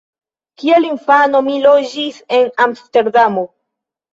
Kiel 0.61 0.87
infano 0.87 1.41
mi 1.49 1.59
loĝis 1.67 2.19
en 2.39 2.51
Amsterdamo. 2.67 3.49